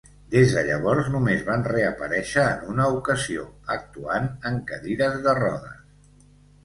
Des 0.35 0.53
de 0.53 0.61
llavors, 0.67 1.09
només 1.15 1.43
van 1.49 1.65
reaparèixer 1.67 2.45
en 2.53 2.73
una 2.73 2.87
ocasió, 2.95 3.45
actuant 3.79 4.27
en 4.51 4.59
cadires 4.73 5.21
de 5.29 5.37
rodes. 5.45 6.25